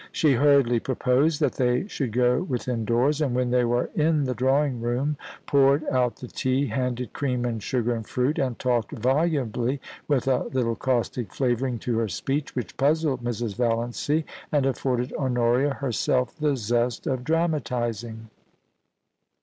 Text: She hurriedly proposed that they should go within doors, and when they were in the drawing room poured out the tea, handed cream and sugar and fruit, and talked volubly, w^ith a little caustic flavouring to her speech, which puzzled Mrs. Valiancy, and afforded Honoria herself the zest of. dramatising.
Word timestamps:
She 0.11 0.33
hurriedly 0.33 0.79
proposed 0.79 1.39
that 1.41 1.53
they 1.53 1.87
should 1.87 2.11
go 2.11 2.41
within 2.41 2.85
doors, 2.85 3.21
and 3.21 3.35
when 3.35 3.51
they 3.51 3.63
were 3.63 3.91
in 3.93 4.23
the 4.23 4.33
drawing 4.33 4.81
room 4.81 5.15
poured 5.45 5.87
out 5.89 6.15
the 6.15 6.27
tea, 6.27 6.65
handed 6.65 7.13
cream 7.13 7.45
and 7.45 7.61
sugar 7.61 7.93
and 7.93 8.03
fruit, 8.07 8.39
and 8.39 8.57
talked 8.57 8.93
volubly, 8.93 9.79
w^ith 10.09 10.25
a 10.25 10.47
little 10.47 10.75
caustic 10.75 11.31
flavouring 11.31 11.77
to 11.77 11.99
her 11.99 12.07
speech, 12.07 12.55
which 12.55 12.77
puzzled 12.77 13.23
Mrs. 13.23 13.53
Valiancy, 13.55 14.25
and 14.51 14.65
afforded 14.65 15.13
Honoria 15.19 15.75
herself 15.75 16.35
the 16.35 16.57
zest 16.57 17.05
of. 17.05 17.23
dramatising. 17.23 18.31